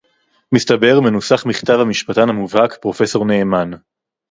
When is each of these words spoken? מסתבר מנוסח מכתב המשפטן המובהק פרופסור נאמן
מסתבר 0.51 0.99
מנוסח 0.99 1.45
מכתב 1.45 1.73
המשפטן 1.81 2.29
המובהק 2.29 2.77
פרופסור 2.81 3.25
נאמן 3.25 3.71